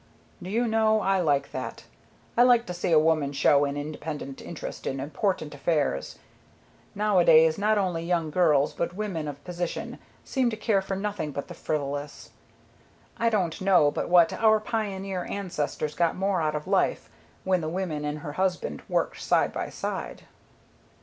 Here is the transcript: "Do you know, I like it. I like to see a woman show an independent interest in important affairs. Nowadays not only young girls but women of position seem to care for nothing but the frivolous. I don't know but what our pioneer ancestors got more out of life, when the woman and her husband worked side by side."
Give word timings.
"Do 0.41 0.49
you 0.49 0.67
know, 0.67 1.01
I 1.01 1.19
like 1.19 1.51
it. 1.53 1.85
I 2.35 2.41
like 2.41 2.65
to 2.65 2.73
see 2.73 2.91
a 2.91 2.97
woman 2.97 3.31
show 3.33 3.65
an 3.65 3.77
independent 3.77 4.41
interest 4.41 4.87
in 4.87 4.99
important 4.99 5.53
affairs. 5.53 6.17
Nowadays 6.95 7.59
not 7.59 7.77
only 7.77 8.01
young 8.03 8.31
girls 8.31 8.73
but 8.73 8.95
women 8.95 9.27
of 9.27 9.43
position 9.43 9.99
seem 10.25 10.49
to 10.49 10.57
care 10.57 10.81
for 10.81 10.95
nothing 10.95 11.31
but 11.31 11.49
the 11.49 11.53
frivolous. 11.53 12.31
I 13.17 13.29
don't 13.29 13.61
know 13.61 13.91
but 13.91 14.09
what 14.09 14.33
our 14.33 14.59
pioneer 14.59 15.25
ancestors 15.25 15.93
got 15.93 16.15
more 16.15 16.41
out 16.41 16.55
of 16.55 16.65
life, 16.65 17.07
when 17.43 17.61
the 17.61 17.69
woman 17.69 18.03
and 18.03 18.17
her 18.21 18.31
husband 18.33 18.81
worked 18.89 19.21
side 19.21 19.53
by 19.53 19.69
side." 19.69 20.23